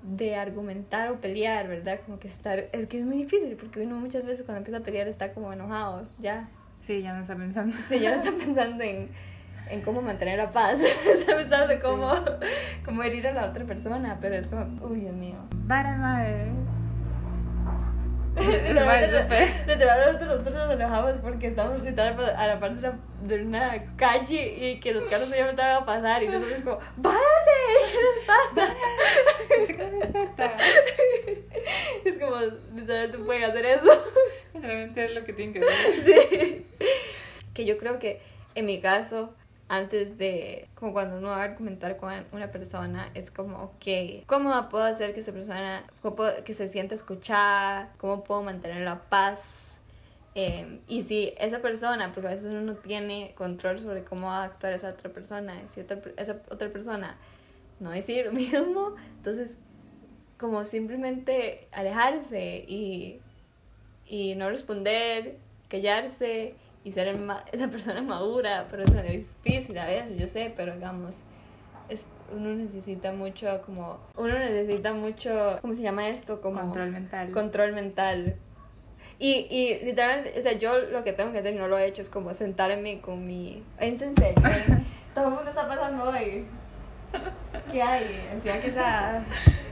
[0.03, 2.01] de argumentar o pelear, ¿verdad?
[2.07, 2.69] Como que estar...
[2.73, 5.53] Es que es muy difícil porque uno muchas veces cuando empieza a pelear está como
[5.53, 6.49] enojado, ya.
[6.81, 7.77] Sí, ya no está pensando.
[7.89, 9.09] Sí, ya no está pensando en,
[9.69, 10.81] en cómo mantener la paz,
[11.15, 12.13] está pensando en cómo,
[12.85, 15.37] cómo herir a la otra persona, pero es como, uy, Dios mío.
[15.67, 16.47] Varas, madre.
[18.37, 22.91] Literalmente, nosotros nos enojamos porque estamos gritando a la parte
[23.23, 27.51] de, una calle y que los carros obviamente van a pasar y nosotros como, ¡párate!
[29.67, 30.57] ¿Qué les pasa?
[32.05, 32.37] Es como,
[32.75, 34.05] literalmente pueden hacer eso.
[34.55, 36.05] Realmente es lo que tienen que hacer.
[36.05, 36.67] Sí.
[37.53, 38.23] Que yo creo que
[38.55, 39.35] en mi caso,
[39.71, 44.69] antes de, como cuando uno va a argumentar con una persona, es como, ok, ¿cómo
[44.69, 45.85] puedo hacer que esa persona,
[46.45, 47.93] que se sienta escuchada?
[47.97, 49.79] ¿Cómo puedo mantener la paz?
[50.35, 54.43] Eh, y si esa persona, porque a veces uno no tiene control sobre cómo va
[54.43, 57.17] a actuar esa otra persona, si otra, esa otra persona
[57.79, 59.57] no decir lo mismo, entonces
[60.37, 63.21] como simplemente alejarse y,
[64.05, 65.37] y no responder,
[65.69, 66.55] callarse
[66.85, 67.17] y ser
[67.53, 71.21] esa persona madura, pero es difícil a veces, yo sé, pero digamos,
[71.89, 76.41] es, uno necesita mucho como, uno necesita mucho, ¿cómo se llama esto?
[76.41, 77.31] Como Control mental.
[77.33, 78.37] control mental.
[79.19, 81.87] Y, y literalmente, o sea, yo lo que tengo que hacer y no lo he
[81.87, 83.63] hecho es como sentarme con mi...
[83.79, 84.43] Es en serio.
[84.47, 84.83] ¿eh?
[85.15, 86.47] Todo el mundo está pasando hoy.
[87.71, 88.31] ¿Qué hay?
[88.43, 89.23] Que esa...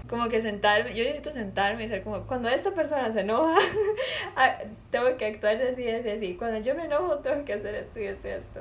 [0.08, 3.56] Como que sentarme, yo necesito sentarme y ser como, cuando esta persona se enoja,
[4.36, 4.58] ah,
[4.90, 6.34] tengo que actuar así, así, así.
[6.34, 8.60] Cuando yo me enojo, tengo que hacer esto y esto y esto.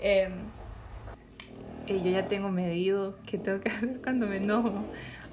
[0.00, 0.32] Em,
[1.86, 4.84] Y yo ya tengo medido qué tengo que hacer cuando me enojo.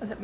[0.01, 0.17] O sea,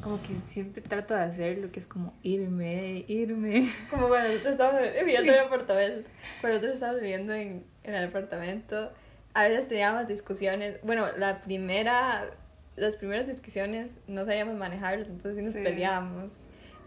[0.00, 3.70] como que siempre trato de hacer lo que es como irme, irme.
[3.90, 6.08] Como cuando nosotros estábamos viviendo en el apartamento,
[6.40, 8.90] cuando nosotros estábamos viviendo en, en el apartamento,
[9.34, 10.78] a veces teníamos discusiones.
[10.82, 12.30] Bueno, la primera,
[12.80, 15.60] las primeras discusiones no sabíamos manejarlas, entonces sí nos Sí.
[15.62, 16.32] peleábamos.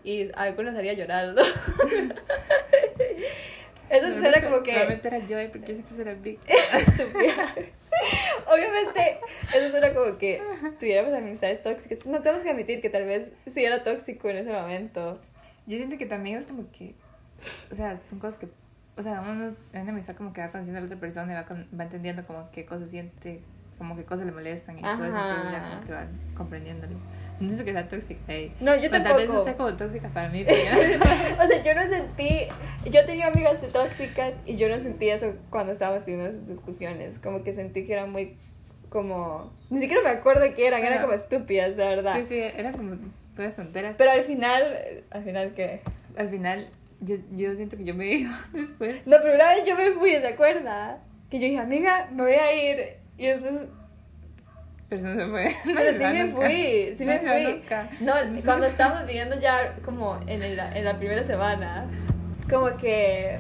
[0.04, 1.42] Y algo nos haría llorar, ¿no?
[3.90, 4.74] Eso suena como que.
[4.74, 6.12] Realmente era yo, porque yo siempre era
[6.80, 7.54] estúpida.
[8.52, 9.20] Obviamente,
[9.54, 10.42] eso suena como que
[10.80, 12.06] tuviéramos amistades tóxicas.
[12.06, 15.20] No tenemos que admitir que tal vez sí era tóxico en ese momento.
[15.68, 16.96] Yo siento que también es como que,
[17.72, 18.48] o sea, son cosas que,
[18.98, 21.36] o sea, uno en una amistad como que va conociendo a la otra persona y
[21.36, 23.42] va, con- va entendiendo como qué cosas siente,
[23.78, 26.94] como qué cosas le molestan y todo eso, entonces ya como que van comprendiéndolo.
[27.40, 28.54] No siento que sea tóxica ahí.
[28.60, 29.50] No, yo Bueno, tal vez tampoco.
[29.50, 30.44] esté como tóxica para mí,
[31.44, 32.48] O sea, yo no sentí,
[32.90, 37.44] yo tenía amigas tóxicas y yo no sentí eso cuando estábamos teniendo esas discusiones, como
[37.44, 38.38] que sentí que eran muy
[38.90, 41.02] como, ni siquiera me acuerdo qué eran, eran Ajá.
[41.02, 42.16] como estúpidas, de verdad.
[42.16, 42.96] sí, sí, era como
[43.36, 43.98] puras tonteras.
[43.98, 45.82] Pero al final, al final qué?
[46.16, 46.70] Al final,
[47.02, 49.02] yo, yo siento que yo me iba después.
[49.04, 51.00] Pero una vez yo me fui, ¿se acuerda?
[51.32, 53.03] Que yo dije, amiga, me voy a ir.
[53.18, 53.54] Y después,
[54.90, 55.46] Pero no se fue.
[55.66, 56.36] No pero sí me nunca.
[56.48, 57.54] fui, sí No me fui.
[57.54, 57.90] nunca.
[58.00, 58.14] No,
[58.46, 61.88] cuando estábamos viviendo ya como en, el- en la primera semana,
[62.50, 63.40] como que,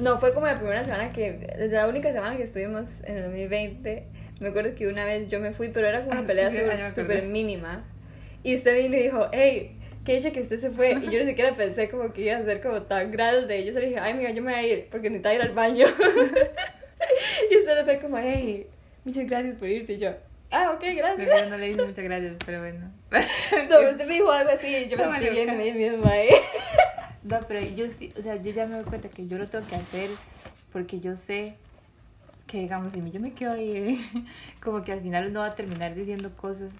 [0.00, 4.06] no, fue como la primera semana que, la única semana que estuvimos en el 2020,
[4.40, 6.50] me acuerdo que una vez yo me fui, pero era como una Ah, pelea
[6.94, 7.84] súper mínima.
[8.44, 10.92] Y usted vino y dijo, hey, qué dicha que usted se fue.
[10.92, 13.64] Y yo ni siquiera pensé como que iba a ser como tan grande.
[13.64, 15.86] Yo solo dije, ay, mira, yo me voy a ir porque necesitaba ir al baño.
[17.50, 18.66] y usted fue como, hey,
[19.08, 19.94] muchas gracias por irse.
[19.94, 20.10] Y yo,
[20.50, 21.16] ah, ok, gracias.
[21.16, 22.90] verdad no le dije muchas gracias, pero bueno.
[23.68, 25.30] No, usted me dijo algo así y yo me No, loca.
[25.30, 26.34] de mí misma, ¿eh?
[27.22, 29.66] No, pero yo sí, o sea, yo ya me doy cuenta que yo lo tengo
[29.66, 30.10] que hacer
[30.72, 31.54] porque yo sé
[32.46, 34.00] que, digamos, si yo me quedo ahí,
[34.62, 36.70] como que al final uno va a terminar diciendo cosas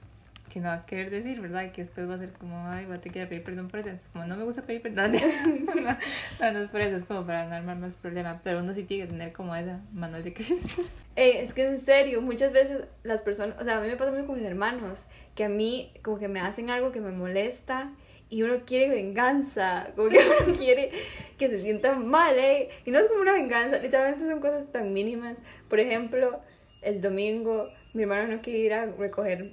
[0.48, 1.64] que no va a querer decir, ¿verdad?
[1.64, 3.80] Y que después va a ser como, ay, voy a tener que pedir perdón por
[3.80, 3.88] eso.
[3.88, 5.12] Entonces, como no me gusta pedir perdón,
[5.66, 8.40] no, no, no es por eso, es como para no armar más problema.
[8.42, 10.92] Pero uno sí tiene que tener como esa manual de críticas.
[11.16, 14.12] Eh, es que en serio, muchas veces las personas, o sea, a mí me pasa
[14.12, 15.00] mucho con mis hermanos,
[15.34, 17.90] que a mí como que me hacen algo que me molesta
[18.30, 20.92] y uno quiere venganza, como que uno quiere
[21.36, 22.68] que se sientan mal, ¿eh?
[22.86, 25.38] Y no es como una venganza, literalmente son cosas tan mínimas.
[25.68, 26.40] Por ejemplo,
[26.82, 29.52] el domingo mi hermano no quería ir a recoger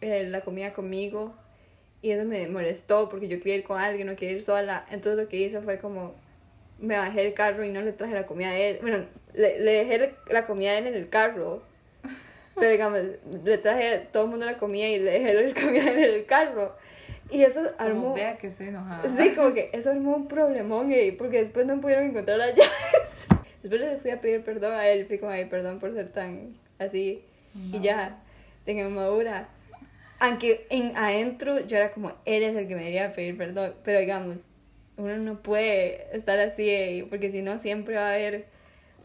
[0.00, 1.34] eh, la comida conmigo
[2.02, 4.84] y eso me molestó porque yo quería ir con alguien, no quería ir sola.
[4.90, 6.14] Entonces lo que hice fue como
[6.78, 8.78] me bajé del carro y no le traje la comida a él.
[8.82, 11.62] Bueno, le, le dejé la comida a él en el carro.
[12.54, 12.98] Pero digamos,
[13.44, 16.14] le traje a todo el mundo la comida y le dejé la comida él en
[16.14, 16.76] el carro.
[17.30, 18.14] Y eso Como armó...
[18.14, 19.08] vea que estoy enojada.
[19.16, 23.26] Sí, como que eso armó un problemón, gay, porque después no pudieron encontrar las llaves.
[23.62, 26.54] Después le fui a pedir perdón a él, fui como, ay, perdón por ser tan
[26.78, 27.24] así.
[27.72, 28.18] Y ya,
[28.66, 29.48] tengo madura.
[30.24, 33.74] Aunque en adentro yo era como, él es el que me debería pedir perdón.
[33.84, 34.38] Pero digamos,
[34.96, 38.46] uno no puede estar así, porque si no siempre va a haber,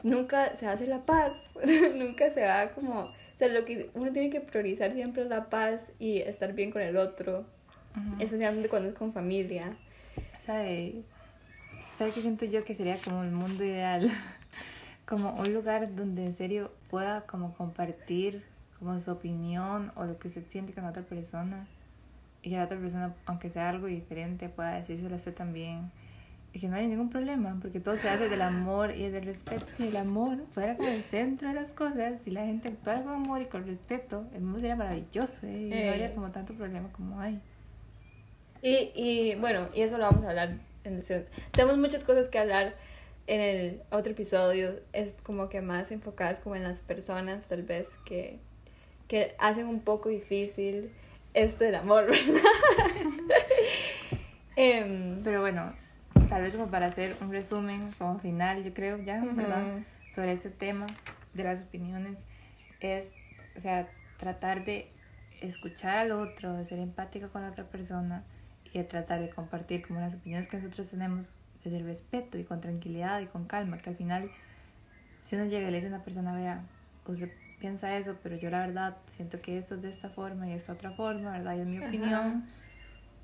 [0.04, 1.34] nunca se hace la paz,
[1.96, 5.50] nunca se va como, o sea, lo que uno tiene que priorizar siempre es la
[5.50, 7.46] paz y estar bien con el otro,
[7.98, 8.24] Ujú.
[8.24, 9.76] especialmente cuando es con familia.
[10.40, 11.04] ¿Sabe?
[11.98, 14.10] ¿Sabe qué siento yo que sería como el mundo ideal?
[15.06, 18.44] Como un lugar donde en serio pueda como compartir
[18.80, 21.68] como su opinión o lo que usted siente con otra persona
[22.42, 25.92] y que la otra persona, aunque sea algo diferente, pueda decírselo a usted también
[26.52, 29.66] y que no haya ningún problema porque todo se hace del amor y del respeto.
[29.78, 33.14] Si el amor fuera como el centro de las cosas, si la gente actuara con
[33.14, 35.68] amor y con respeto, el mundo sería maravilloso ¿eh?
[35.70, 35.86] y Eh.
[35.86, 37.40] no habría como tanto problema como hay.
[38.62, 41.26] Y, y bueno, y eso lo vamos a hablar en el.
[41.52, 42.76] Tenemos muchas cosas que hablar
[43.28, 44.80] en el otro episodio.
[44.92, 48.40] Es como que más enfocadas como en las personas, tal vez, que,
[49.10, 50.92] que hacen un poco difícil
[51.34, 52.42] esto del amor, ¿verdad?
[54.56, 55.74] Em, Pero bueno,
[56.30, 59.76] tal vez como para hacer un resumen como final, yo creo ya, ¿verdad?
[59.76, 59.84] Ujú.
[60.16, 60.86] Sobre este tema
[61.34, 62.26] de las opiniones,
[62.82, 63.14] es,
[63.58, 64.90] o sea, tratar de
[65.42, 68.24] escuchar al otro, de ser empático con la otra persona
[68.74, 72.44] y de tratar de compartir como las opiniones que nosotros tenemos desde el respeto y
[72.44, 74.30] con tranquilidad y con calma, que al final,
[75.22, 76.62] si uno llega y le dice a una persona, vea,
[77.08, 80.54] usted piensa eso, pero yo la verdad siento que esto es de esta forma y
[80.54, 81.56] esta otra forma, ¿verdad?
[81.56, 81.88] Y es mi Ajá.
[81.88, 82.46] opinión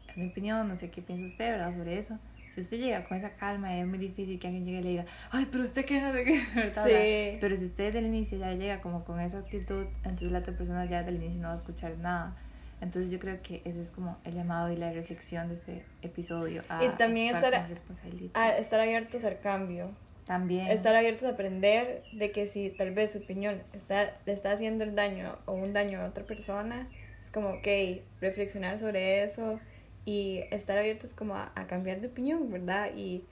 [0.10, 1.74] es mi opinión, no sé qué piensa usted, ¿verdad?
[1.76, 2.18] Sobre eso.
[2.52, 5.06] Si usted llega con esa calma, es muy difícil que alguien llegue y le diga,
[5.32, 6.86] ay, pero usted qué no sé qué, ¿verdad?
[6.86, 7.38] Sí.
[7.42, 10.54] Pero si usted desde el inicio ya llega como con esa actitud, entonces la otra
[10.56, 12.34] persona ya desde el inicio no va a escuchar nada.
[12.82, 16.62] Entonces yo creo que ese es como el llamado y la reflexión de este episodio.
[16.70, 18.32] A Y también estar- responsabilidad.
[18.42, 19.92] A estar abiertos al cambio.
[20.26, 20.68] También.
[20.68, 24.84] Estar abiertos a aprender de que si tal vez su opinión está, le está haciendo
[24.84, 26.90] el daño o un daño a otra persona,
[27.24, 27.68] es como, ok,
[28.22, 29.60] reflexionar sobre eso
[30.04, 32.90] y estar abiertos como a, a cambiar de opinión, ¿verdad?
[32.96, 33.24] Y,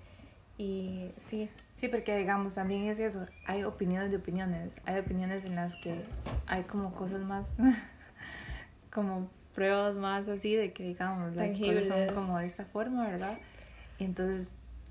[0.57, 1.49] y sí,
[1.83, 6.01] Sí, porque digamos, también es eso, hay opiniones de opiniones, hay opiniones en las que
[6.47, 7.45] hay como cosas más,
[8.89, 13.37] como pruebas más así de que digamos, las cosas son como de esta forma, ¿verdad?
[13.99, 14.47] Y entonces,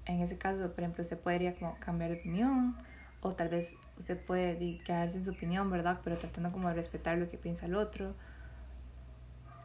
[0.07, 2.77] en ese caso, por ejemplo, usted podría como cambiar de opinión,
[3.21, 6.01] o tal vez usted puede quedarse en su opinión, ¿verdad?
[6.03, 8.15] Pero tratando como de respetar lo que piensa el otro,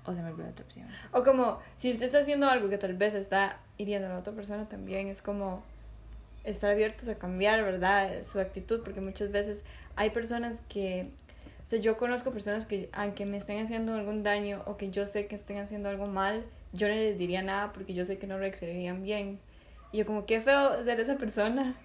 [0.05, 0.87] o se me olvidó otra opción.
[1.11, 4.33] O como, si usted está haciendo algo que tal vez está hiriendo a la otra
[4.33, 5.63] persona también, es como
[6.43, 8.23] estar abiertos a cambiar, ¿verdad?
[8.23, 9.63] Su actitud, porque muchas veces
[9.95, 11.09] hay personas que,
[11.65, 15.07] o sea, yo conozco personas que, aunque me estén haciendo algún daño o que yo
[15.07, 18.27] sé que estén haciendo algo mal, yo no les diría nada porque yo sé que
[18.27, 19.39] no reaccionarían bien.
[19.91, 21.75] Y yo como, qué feo ser esa persona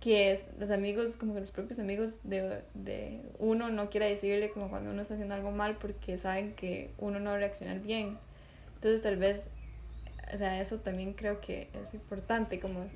[0.00, 4.50] que es, los amigos, como que los propios amigos de, de uno no quiera decirle
[4.50, 7.80] como cuando uno está haciendo algo mal porque saben que uno no va a reaccionar
[7.80, 8.18] bien.
[8.76, 9.48] Entonces tal vez,
[10.32, 12.86] o sea, eso también creo que es importante, como,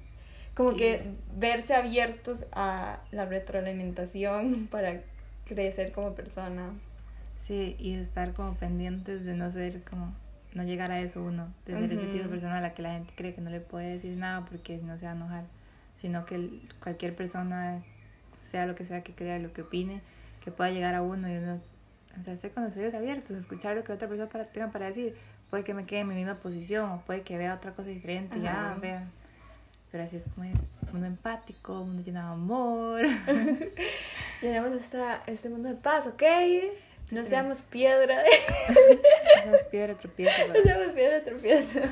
[0.54, 1.02] como Y que
[1.36, 5.02] verse abiertos a la retroalimentación para
[5.44, 6.72] crecer como persona.
[7.46, 10.14] Sí, y estar como pendientes de no ser como,
[10.54, 12.92] no llegar a eso uno, de ser ese tipo de persona a la que la
[12.92, 15.44] gente cree que no le puede decir nada porque si no se va a enojar,
[16.00, 17.82] sino que cualquier persona,
[18.50, 20.00] sea lo que sea que crea, lo que opine,
[20.44, 21.60] que pueda llegar a uno y uno,
[22.18, 24.86] o sea, esté con los oídos abiertos, escuchar lo que otra persona para, tenga para
[24.86, 25.16] decir,
[25.50, 28.40] puede que me quede en mi misma posición o puede que vea otra cosa diferente,
[28.40, 28.80] ya, Ajá.
[28.80, 29.08] vea.
[29.90, 30.58] Pero así es como es,
[30.92, 33.02] mundo empático, mundo lleno de amor.
[34.42, 36.22] Llenamos esta, este mundo de paz, ¿ok?
[37.10, 38.22] No seamos piedra,
[39.44, 41.80] Esas piedra tropiezo, no seamos piedra tropiezo.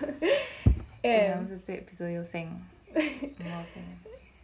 [1.04, 2.48] Eh, Terminamos este episodio zen.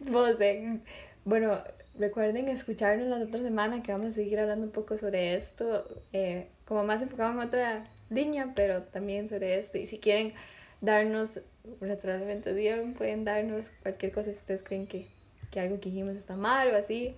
[0.05, 0.75] No zen.
[0.75, 0.79] Eh,
[1.23, 1.63] Bueno,
[1.97, 6.47] recuerden escucharnos la otra semana que vamos a seguir hablando un poco sobre esto, eh,
[6.65, 9.77] como más enfocado en otra línea, pero también sobre esto.
[9.77, 10.33] Y si quieren
[10.81, 11.39] darnos
[11.79, 15.07] retroalimentación, pueden darnos cualquier cosa si ustedes creen que,
[15.51, 17.15] que algo que dijimos está mal o así.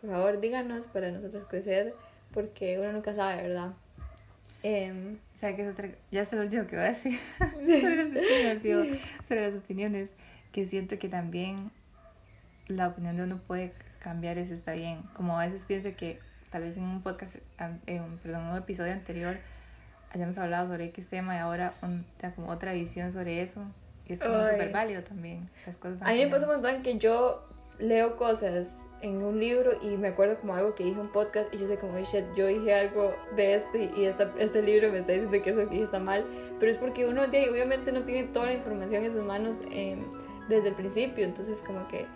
[0.00, 1.92] Por favor, díganos para nosotros crecer,
[2.32, 3.72] porque uno nunca sabe, ¿verdad?
[4.62, 5.90] Em, O sea, que es otra...
[6.10, 7.18] Ya es lo último que voy a decir.
[8.62, 10.10] sobre, sobre las opiniones.
[10.50, 11.70] Que siento que también
[12.68, 15.02] la opinión de uno puede cambiar, eso está bien.
[15.12, 16.18] Como a veces pienso que
[16.50, 17.36] tal vez en un podcast,
[17.86, 19.36] en perdón, en un episodio anterior
[20.14, 23.62] hayamos hablado sobre X tema y ahora un- como otra visión sobre eso.
[24.08, 25.50] Y es como súper válido también.
[25.66, 27.46] Las cosas A mí me pasa un montón que yo
[27.78, 28.74] leo cosas
[29.06, 31.66] en un libro y me acuerdo como algo que dije en un podcast y yo
[31.66, 35.42] sé como, shit, yo dije algo de este y esta, este libro me está diciendo
[35.42, 36.24] que eso que está mal,
[36.58, 39.56] pero es porque uno de ahí obviamente no tiene toda la información en sus manos
[39.70, 40.00] em,
[40.48, 42.06] desde el principio, entonces como que,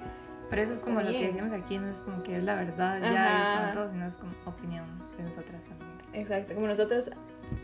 [0.51, 1.27] Pero eso es como lo que bien.
[1.33, 3.53] decimos aquí, no es como que es la verdad, ya Ajá.
[3.53, 4.85] es como todo, sino es como opinión
[5.17, 5.91] de nosotras también.
[6.13, 7.11] exacto, como nosotros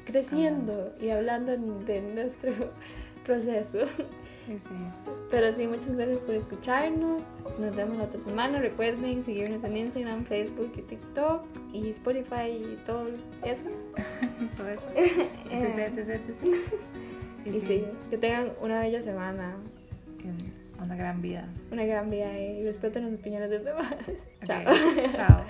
[0.05, 2.53] creciendo y hablando de nuestro
[3.25, 3.79] proceso.
[4.47, 4.59] Sí.
[5.31, 7.23] Pero sí, muchas gracias por escucharnos.
[7.59, 8.61] Nos vemos la otra semana.
[8.61, 13.69] Recuerden seguirnos en Instagram, Facebook y TikTok y Spotify y todo eso.
[14.57, 14.89] todo eso.
[14.97, 16.57] Eh, Etc, etc, etc.
[17.47, 19.57] y sí, que tengan una bella semana,
[20.83, 21.49] Una gran vida.
[21.73, 23.95] una gran vida y respeten las opiniones de los demás.
[24.45, 24.63] Chao.
[25.13, 25.45] Chao.